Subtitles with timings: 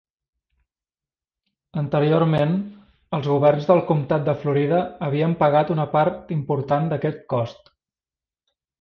[1.81, 2.55] Anteriorment,
[3.19, 7.75] els governs del comtat de Florida havien pagat una part important d'aquest cost.